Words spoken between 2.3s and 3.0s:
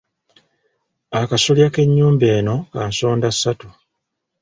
eno ka